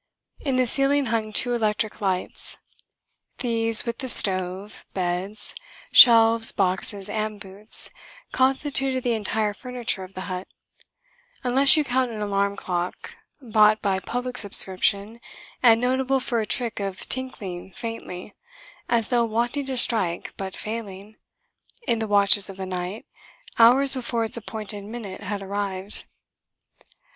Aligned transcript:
In 0.39 0.55
the 0.55 0.65
ceiling 0.65 1.05
hung 1.13 1.31
two 1.31 1.53
electric 1.53 2.01
lights. 2.01 2.57
These, 3.37 3.85
with 3.85 3.99
the 3.99 4.09
stove, 4.09 4.83
beds, 4.95 5.53
shelves, 5.91 6.51
boxes 6.51 7.07
and 7.07 7.39
boots, 7.39 7.91
constituted 8.31 9.03
the 9.03 9.13
entire 9.13 9.53
furniture 9.53 10.03
of 10.03 10.15
the 10.15 10.21
hut 10.21 10.47
unless 11.43 11.77
you 11.77 11.83
count 11.83 12.09
an 12.09 12.19
alarm 12.19 12.55
clock, 12.57 13.13
bought 13.39 13.79
by 13.83 13.99
public 13.99 14.39
subscription, 14.39 15.19
and 15.61 15.79
notable 15.79 16.19
for 16.19 16.41
a 16.41 16.47
trick 16.47 16.79
of 16.79 17.07
tinkling 17.07 17.71
faintly, 17.71 18.33
as 18.89 19.09
though 19.09 19.23
wanting 19.23 19.67
to 19.67 19.77
strike 19.77 20.33
but 20.35 20.55
failing, 20.55 21.15
in 21.87 21.99
the 21.99 22.07
watches 22.07 22.49
of 22.49 22.57
the 22.57 22.65
night, 22.65 23.05
hours 23.59 23.93
before 23.93 24.25
its 24.25 24.35
appointed 24.35 24.83
minute 24.83 25.21
had 25.21 25.43
arrived. 25.43 26.05